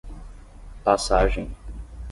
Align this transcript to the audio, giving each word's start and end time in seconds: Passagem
Passagem 0.83 1.47